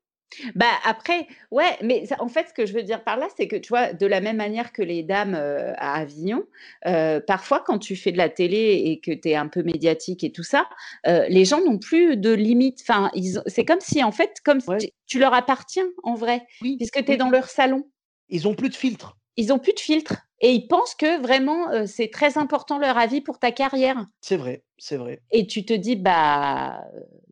[0.54, 3.48] Bah, après, ouais, mais ça en fait, ce que je veux dire par là, c'est
[3.48, 6.44] que, tu vois, de la même manière que les dames, heu, à Avignon,
[6.86, 10.24] heu, parfois quand tu fais de la télé et que tu es un peu médiatique
[10.24, 10.68] et tout ça,
[11.06, 12.80] heu, les gens n'ont plus de limites.
[12.82, 13.10] Enfin,
[13.46, 14.78] c'est comme si, en fait, comme Ouais.
[14.78, 17.90] tu tu leur appartiens en vrai, Oui, puisque tu es oui, dans leur salon.
[18.30, 19.18] Ils ont plus de filtre.
[19.38, 23.22] Ils ont plus de filtre et ils pensent que vraiment, c'est très important leur avis
[23.22, 25.22] pour ta carrière C'est vrai, c'est vrai.
[25.30, 26.84] et tu te dis: «Bah,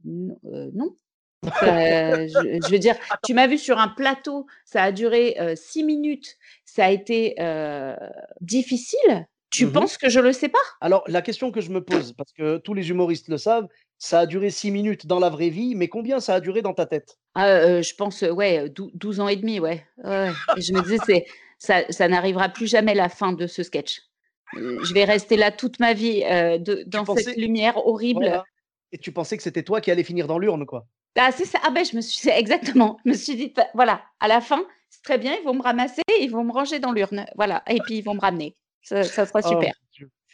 [0.04, 0.96] non».
[1.48, 5.54] Enfin, je je veux dire, tu m'as vu sur un plateau, ça a duré, heu,
[5.56, 7.94] 6 minutes, ça a été, heu,
[8.40, 9.26] difficile?
[9.50, 9.87] Tu Mmh mh.
[9.87, 10.59] penses que je le sais pas?
[10.80, 14.20] Alors, la question que je me pose, parce que tous les humoristes le savent, ça
[14.20, 16.87] a duré 6 minutes dans la vraie vie, mais combien ça a duré dans ta
[16.87, 17.18] tête?
[17.35, 19.87] Ah, je pense, ouais, heu, dou 12 ans et demi, ouais.
[20.56, 21.24] Je me disais: «C'est
[21.59, 24.00] ça ça n'arrivera plus jamais la fin de ce sketch.
[24.54, 28.32] Je vais rester là toute ma vie, de dans cette lumière horrible».
[28.32, 28.48] voilà
[28.92, 30.87] et tu pensais que c'était toi qui allais finir dans l'urne, quoi?
[31.16, 31.59] Ah, c'est ça.
[31.64, 32.98] Ah beh, je me suis c'est exactement.
[33.05, 35.62] Je me suis dit: «Bah, voilà, à la fin, c'est très bien, ils vont me
[35.62, 38.57] ramasser, ils vont me ranger dans l'urne, voilà et puis ils vont me ramener.
[38.83, 39.72] Ça ça sera Oh super».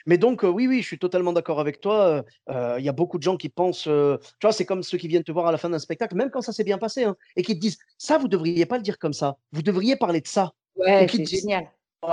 [0.07, 2.92] Mais donc, heu, oui, oui, je suis totalement d'accord avec toi, heu, il y a
[2.92, 5.47] beaucoup de gens qui pensent, heu, tu vois, c'est comme ceux qui viennent te voir
[5.47, 7.61] à la fin d'un spectacle, même quand ça s'est bien passé, hein et qui te
[7.61, 10.83] disent: «Ça, vous devriez pas le dire comme ça, vous devriez parler de ça» ou
[10.83, 11.71] Ouais, c'est génial.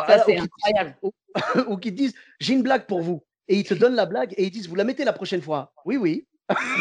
[0.07, 0.97] Ça, voilà, ou c'est incroyable.
[1.01, 1.11] ou
[1.69, 4.33] ou qui te disent: «J'ai une blague pour vous» et ils te donnent la blague
[4.37, 5.73] et ils disent: «Vous la mettez la prochaine fois».
[5.85, 6.27] Oui, oui.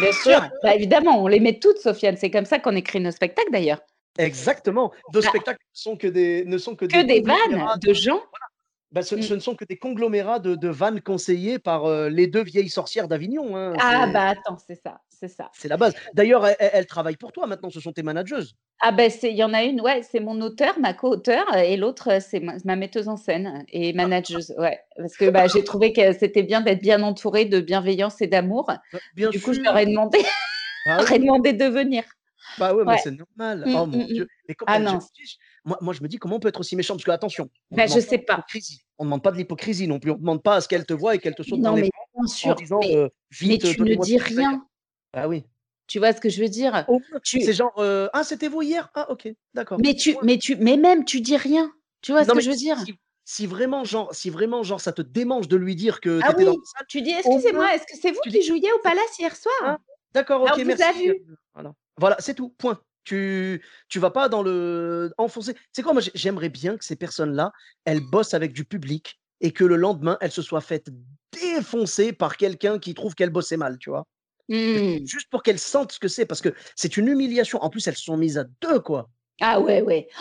[0.00, 0.40] Bien sûr.
[0.62, 2.16] Bah, évidemment, on les met toutes, Sofiane.
[2.16, 3.80] C'est comme ça qu'on écrit nos spectacles d'ailleurs.
[4.18, 4.92] Exactement.
[5.14, 7.94] Nos Bah spectacles sont que des ne sont que que des des vannes de de
[7.94, 8.20] gens
[8.90, 9.22] bah, ce mmh.
[9.22, 12.70] ce ne sont que des conglomérats de de vannes conseillées par, heu, les 2 vieilles
[12.70, 15.52] sorcières d'Avignon, hein, Ah bah, attends, c'est ça, c'est ça.
[15.52, 15.94] c'est la base.
[16.14, 18.54] D'ailleurs, elles elles travaillent pour toi maintenant, ce sont tes manageuses?
[18.80, 22.10] Ah c'est il y en a une, ouais, c'est mon auteure, ma co-auteure et l'autre,
[22.18, 24.78] heu, c'est ma ma metteuse en scène et manageuse, ouais.
[24.96, 28.70] Parce que, bah, j'ai trouvé que c'était bien d'être bien entourée de bienveillance et d'amour.
[28.92, 30.18] Bah, bien Du coup, je leur ai demandé
[31.08, 31.18] je oui.
[31.18, 32.04] demandé de venir.
[32.56, 33.68] Bah, ouais, mais c'est normal.
[33.68, 34.16] Mmh, Oh mmh mon mh.
[34.16, 34.28] Dieu.
[34.48, 36.40] Mais com Ah je non, tu sais, j moi moi, je me dis: «Comment on
[36.40, 38.44] peut être aussi méchant?» parce que attention, on bah, je sais pas.
[38.98, 40.10] On demande pas de l'hypocrisie non plus.
[40.12, 41.76] On demande pas à ce qu'elles te voient et qu'elles te Mais sautent dans non,
[41.76, 42.98] les mais bras bien en sûr, disant, mais
[43.46, 44.46] mais «Vite, heu, tu ne dis toutes les bouteilles».
[44.46, 44.66] rien.
[45.14, 45.44] Bah, oui.
[45.86, 46.90] Tu vois ce que je veux dire?
[47.38, 48.90] C'est genre, heu: «Ah, c'était vous hier?
[48.94, 50.22] Ah OK, d'accord, mais tu point».
[50.22, 51.72] mais tu mais même tu dis rien.
[52.02, 52.78] Tu vois ce que je veux dire?
[52.84, 52.94] si
[53.24, 56.32] si vraiment genre si vraiment genre ça te démange de lui dire que tu Ah
[56.34, 58.90] dans oui, tu dis: «Excusez-moi, est-ce que c'est vous tu dis: qui jouiez au «C'est
[58.90, 59.78] Palace hier ah, soir?
[60.14, 61.26] d'accord, Ah, OK, on vous a merci», heu, vu».
[61.54, 61.74] voilà.
[61.98, 62.82] Voilà, c'est tout, point.
[63.04, 65.92] Tu tu vas pas dans le enfoncer sais quoi?
[65.94, 67.52] Moi, j'ai j'aimerais bien que ces personnes-là,
[67.86, 70.90] elles bossent avec du public et que le lendemain, elles se soient faites
[71.32, 74.06] défoncer par quelqu'un qui trouve qu'elles bossaient mal, tu vois?
[74.48, 75.06] Mmh.
[75.06, 77.62] Juste pour qu'elles sentent ce que c'est, parce que c'est une humiliation.
[77.62, 79.10] En plus, elles sont mises à 2, quoi.
[79.40, 80.08] Ah ouais, ouais.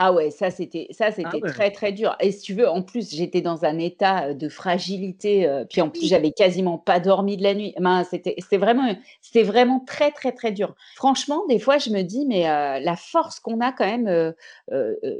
[0.00, 1.52] Ah ouais, ça c'était ça Ah c'était ouais.
[1.52, 5.48] très, très dur et si tu veux, en plus, j'étais dans un état, de fragilité,
[5.70, 6.08] puis en plus, oui!
[6.08, 7.74] j'avais quasiment pas dormi de la nuit.
[7.80, 10.74] Ben, c'était c'était vraiment c'était vraiment très, très, très dur.
[10.94, 14.34] Franchement, des fois, je me dis: «Mais, la force qu'on a quand même,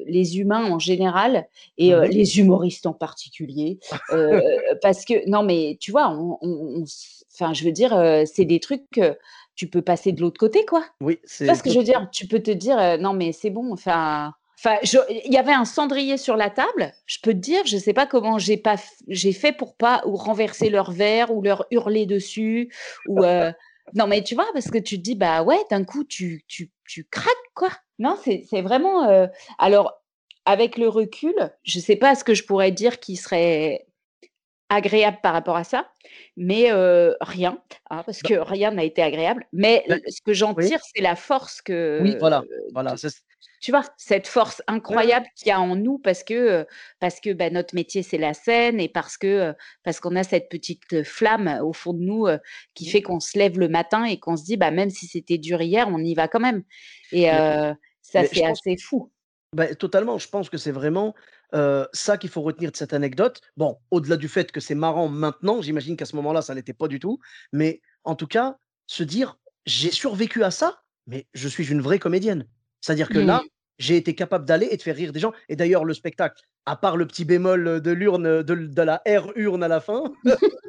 [0.06, 3.78] les humains en général et les humoristes en particulier»,
[4.82, 7.90] parce que non, mais tu vois, on on on s enfin, je veux dire,
[8.26, 9.16] c'est des trucs que
[9.58, 10.84] tu peux passer de l'autre côté, quoi.
[11.00, 12.08] Oui, Tu c'est ce que je veux dire?
[12.12, 14.78] Tu peux te dire, heu: «Non mais c'est bon», enfin enfin
[15.10, 18.06] il y avait un cendrier sur la table, je peux te dire, je sais pas
[18.06, 18.76] comment j'ai pas
[19.08, 22.72] j'ai fait pour pas ou renverser leur verre ou leur hurler dessus
[23.04, 23.52] ou heu
[23.94, 24.46] non mais tu vois?
[24.52, 27.70] Parce que tu te dis: «Bah ouais, d'un coup tu tu tu craques quoi».
[27.98, 30.02] Non, c'est c'est vraiment, heu alors
[30.44, 33.87] avec le recul, je sais pas ce que je pourrais dire qui serait
[34.70, 35.90] agréable par rapport à ça,
[36.36, 36.70] mais
[37.20, 39.46] rien, hein, parce Bah que rien n'a été agréable.
[39.52, 41.62] Mais bah, ce que j'en oui, tire, c'est la force
[41.98, 43.20] oui, que voilà, voilà, c'est c
[43.60, 43.82] tu vois?
[43.96, 46.66] Cette force ouais, ouais, incroyable qu'il y a en nous parce que, heu,
[47.00, 49.52] parce que, bah, notre métier, c'est la scène et parce que,
[49.82, 52.26] parce qu'on a cette petite, flamme au fond de nous,
[52.74, 55.06] qui mmh, fait qu'on se lève le matin et qu'on se dit: «Bah, même si
[55.08, 56.62] c'était dur hier, on y va quand même»
[57.12, 57.26] et
[58.02, 59.10] ça, c'est assez fou.
[59.54, 61.14] Bah, totalement, je pense que c'est vraiment,
[61.92, 63.40] ça qu'il faut retenir de cette anecdote.
[63.56, 66.88] Bon, au-delà du fait que c'est marrant maintenant, j'imagine qu'à ce moment-là, ça l'était pas
[66.88, 67.18] du tout,
[67.52, 71.98] mais en tout cas, se dire: «J'ai survécu à ça, mais je suis une vraie
[71.98, 72.46] comédienne».
[72.80, 73.42] C'est-à-dire que là,
[73.78, 76.76] j'ai été capable d'aller et de faire rire des gens et d'ailleurs le spectacle, à
[76.76, 80.04] part le petit bémol, de l'urne, de de la R urne à la fin,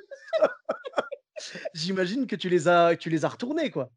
[1.73, 3.91] j'imagine que tu les as tu les as retournés, quoi?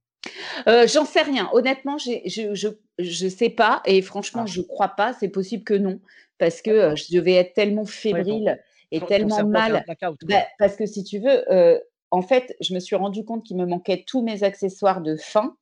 [0.69, 1.49] Heu, j'en sais rien.
[1.53, 5.13] Honnêtement, je je sais pas et franchement, Ah, je crois pas.
[5.15, 6.01] C'est possible que non,
[6.39, 6.97] parce que, d'accord.
[6.97, 9.85] je devais être tellement Ouais, fébrile et ton tellement mal.
[9.85, 13.45] blackout, Bah, parce que si tu veux, heu, en fait, je me suis rendu compte
[13.45, 15.57] qu'il me manquait tous mes accessoires de fin,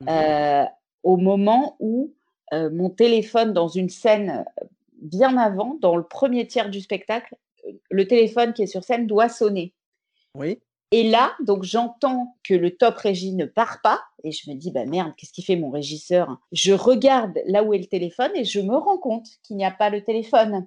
[0.00, 0.66] Mmh
[1.02, 2.14] au moment où,
[2.52, 4.44] mon téléphone dans une scène,
[5.00, 7.36] bien avant, dans le premier tiers du spectacle,
[7.90, 9.74] le téléphone qui est sur scène doit sonner.
[10.34, 10.60] Oui.
[10.92, 14.72] Et là, donc j'entends que le top régie ne part pas et je me dis:
[14.72, 18.44] «Bah, merde, qu'est-ce qu'il fait mon régisseur?» je regarde là où est le téléphone et
[18.44, 20.66] je me rends compte qu'il n'y a pas le téléphone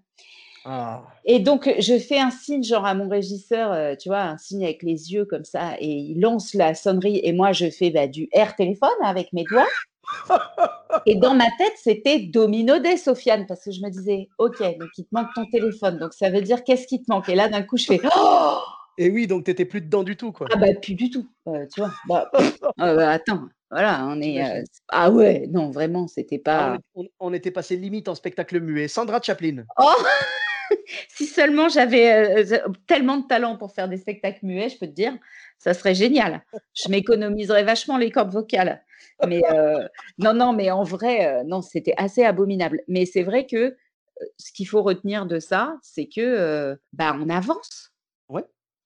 [0.65, 1.03] Ah!
[1.25, 4.63] et donc je fais un signe genre à mon régisseur, heu, tu vois, un signe
[4.63, 8.07] avec les yeux comme ça et il lance la sonnerie et moi je fais, bah,
[8.07, 9.67] du air téléphone avec mes doigts
[11.05, 14.89] et dans ma tête, c'était Domino Day, Sofiane, parce que je me disais: «OK, donc
[14.97, 17.49] il te manque ton téléphone, donc ça veut dire qu'est-ce qui te manque?» et là
[17.49, 18.59] d'un coup je fais: «Oh!»
[18.97, 20.47] Et oui, donc tu étais plus dedans du tout, quoi.
[20.53, 21.91] Ah bah, plus du tout, heu, tu vois?
[22.07, 22.41] Bah, ah
[22.95, 27.07] bah, attends, voilà, on est, s ah ouais, non, vraiment, c'était Ah, pas est on
[27.19, 28.87] on était passé limite en spectacle muet.
[28.87, 29.63] Sandra Chaplin.
[29.77, 29.93] oh!
[31.09, 32.45] Si seulement j'avais,
[32.87, 35.15] tellement de talent pour faire des spectacles muets, je peux te dire,
[35.59, 36.43] ça serait génial.
[36.73, 38.83] Je m'économiserais vachement les cordes vocales.
[39.27, 39.41] Mais,
[40.17, 42.81] non, non, mais en vrai, non, c'était assez abominable.
[42.87, 43.77] Mais c'est vrai que,
[44.37, 47.92] ce qu'il faut retenir de ça, c'est que, bah, on avance.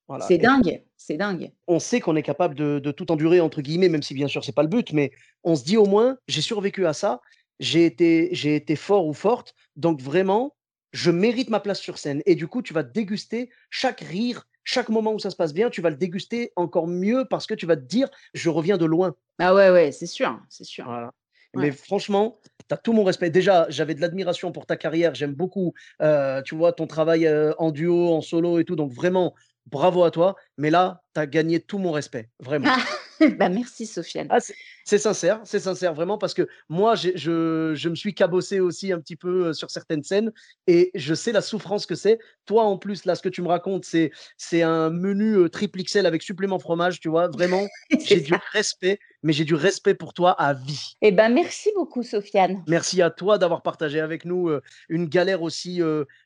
[0.08, 1.52] Voilà C'est dingue, c'est dingue.
[1.68, 4.44] on sait qu'on est capable de de «tout endurer» entre guillemets, même si bien sûr
[4.44, 5.12] c'est pas le but, mais
[5.44, 7.22] on se dit au moins: «J'ai survécu à ça,
[7.60, 10.56] j'ai été j'ai été fort ou forte, donc vraiment,
[10.94, 14.90] je mérite ma place sur scène» et du coup, tu vas déguster chaque rire, chaque
[14.90, 17.66] moment où ça se passe bien, tu vas le déguster encore mieux parce que tu
[17.66, 19.16] vas te dire: «Je reviens de loin».
[19.40, 20.86] Ah ouais, ouais, c'est sûr, c'est sûr.
[20.86, 21.12] Voilà.
[21.56, 21.62] Ouais.
[21.62, 22.40] Mais franchement,
[22.70, 23.30] tu as tout mon respect.
[23.30, 27.54] Déjà, j'avais de l'admiration pour ta carrière, j'aime beaucoup, heu, tu vois, ton travail, heu,
[27.58, 29.34] en duo, en solo et tout, donc vraiment
[29.68, 30.36] bravo à toi.
[30.58, 32.68] Mais là, tu as gagné tout mon respect, vraiment.
[32.70, 32.84] Ah!
[33.40, 34.28] Bah, merci Sofiane.
[34.30, 34.38] Ah,
[34.86, 39.00] c'est sincère, c'est sincère vraiment parce que moi, je je me suis cabossé aussi un
[39.00, 40.32] petit peu, heu, sur certaines scènes
[40.68, 42.20] et je sais la souffrance que c'est.
[42.46, 45.82] Toi, en plus, là, ce que tu me racontes, c'est c'est un menu, heu, triple
[45.82, 47.28] XL avec supplément fromage, tu vois?
[47.28, 47.68] Vraiment,
[48.00, 50.96] j'ai du respect, mais j'ai du respect pour toi à vie.
[51.02, 52.64] Eh ben, merci beaucoup Sofiane.
[52.68, 55.82] Merci à toi d'avoir partagé avec nous, heu, une galère aussi,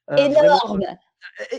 [0.08, 0.60] vraiment,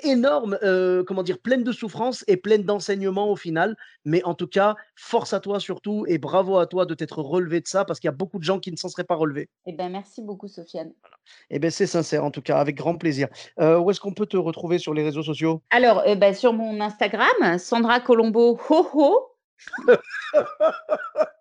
[0.03, 0.59] Énorme!
[1.07, 1.39] comment dire?
[1.39, 3.77] Pleine de souffrance et pleine d'enseignements au final.
[4.05, 7.61] Mais en tout cas, force à toi surtout et bravo à toi de t'être relevé
[7.61, 9.49] de ça parce qu'il y a beaucoup de gens qui ne s'en seraient pas relevés.
[9.67, 10.93] Eh ben, merci beaucoup Sofiane.
[11.51, 13.29] Et beh, c'est sincère en tout cas, avec grand plaisir.
[13.59, 15.63] Où est-ce qu'on peut te retrouver sur les réseaux sociaux?
[15.71, 19.29] Alors, heu, bah, sur mon Instagram, Sandra Colombo ho ho.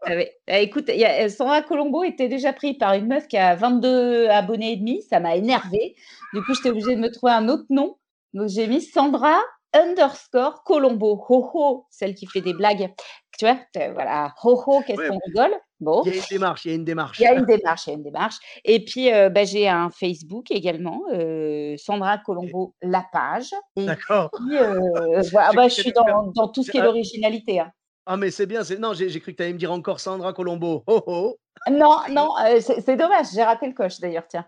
[0.03, 3.07] Ah ouais, ah écoute, il y a, heu, Sandra Colombo était déjà pris par une
[3.07, 5.95] meuf qui a 22 abonnés et demi, ça m'a énervée.
[6.33, 7.97] Du coup, j'étais obligée de me trouver un autre nom.
[8.33, 9.39] Donc j'ai mis Sandra
[9.73, 12.93] underscore Colombo, ho ho, celle qui fait des blagues.
[13.37, 13.59] Tu vois?
[13.93, 15.55] Voilà, ho ho, qu'est-ce Ouais, qu'on rigole?
[15.79, 16.03] Bon.
[16.03, 16.85] il y a une démarche, il y a une
[17.17, 17.27] Il y démarche.
[17.27, 20.49] a une démarche, il y a une démarche et puis, heu, bah, j'ai un Facebook
[20.51, 23.51] également, heu, Sandra Colombo la page
[23.85, 24.31] d'accord.
[24.33, 27.71] heu, voilà, bah, je suis dans dans tout ce qui est ah l'originalité, hein.
[28.05, 29.99] ah mais c'est bien, c'est non, j'ai j'ai cru que tu allais me dire encore
[29.99, 30.83] Sandra Colombo.
[30.87, 31.37] Oh oh!
[31.69, 34.45] Non, non, heu, c'est dommage, j'ai raté le coche d'ailleurs, tiens.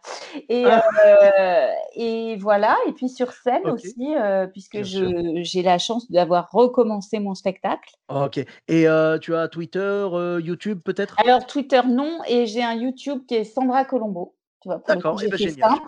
[0.49, 1.69] Et Ah.
[1.95, 7.35] et voilà et puis sur scène aussi, heu, puisque j'ai la chance d'avoir recommencé mon
[7.35, 7.93] spectacle.
[8.09, 8.39] OK.
[8.67, 8.85] Et
[9.21, 10.07] tu as Twitter,
[10.43, 11.15] YouTube peut-être?
[11.19, 14.79] Alors Twitter non et j'ai un YouTube qui est Sandra Colombo, tu vois?
[14.79, 15.79] Pour le coup, D'accord et ben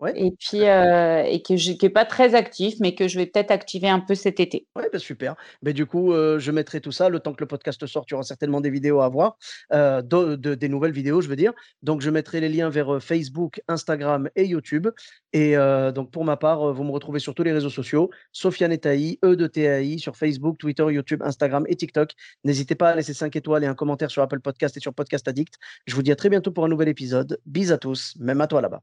[0.00, 0.86] ouais, Et puis, d'accord.
[0.86, 3.88] heu et que je qui est pas très actif, mais que je vais peut-être activer
[3.88, 4.66] un peu cet été.
[4.76, 5.34] Ouais, bah, super.
[5.62, 8.12] Beh, du coup, heu, je mettrai tout ça le temps que le podcast sorte, il
[8.12, 9.36] y aura certainement des vidéos à voir,
[9.70, 11.52] de de des nouvelles vidéos, je veux dire.
[11.82, 14.88] Donc je mettrai les liens vers, Facebook, Instagram et YouTube
[15.32, 15.56] et
[15.94, 19.18] donc pour ma part, vous me retrouvez sur tous les réseaux sociaux, Sofiane et Tahi,
[19.24, 22.12] E de T-A-I sur Facebook, Twitter, YouTube, Instagram et TikTok.
[22.44, 25.26] N'hésitez pas à laisser 5 étoiles et un commentaire sur Apple Podcast et sur Podcast
[25.26, 25.54] Addict.
[25.86, 27.40] Je vous dis à très bientôt pour un nouvel épisode.
[27.46, 27.78] Bis à
[28.16, 28.82] même à toi là-bas.